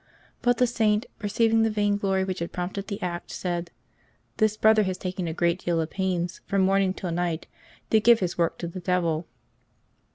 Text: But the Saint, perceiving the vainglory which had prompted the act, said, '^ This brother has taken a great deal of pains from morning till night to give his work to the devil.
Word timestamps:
But 0.41 0.57
the 0.57 0.65
Saint, 0.65 1.05
perceiving 1.19 1.61
the 1.61 1.69
vainglory 1.69 2.23
which 2.23 2.39
had 2.39 2.51
prompted 2.51 2.87
the 2.87 2.99
act, 3.03 3.29
said, 3.29 3.65
'^ 4.33 4.37
This 4.37 4.57
brother 4.57 4.81
has 4.81 4.97
taken 4.97 5.27
a 5.27 5.31
great 5.31 5.59
deal 5.63 5.79
of 5.79 5.91
pains 5.91 6.41
from 6.47 6.63
morning 6.63 6.95
till 6.95 7.11
night 7.11 7.45
to 7.91 7.99
give 7.99 8.19
his 8.19 8.35
work 8.35 8.57
to 8.57 8.67
the 8.67 8.79
devil. 8.79 9.27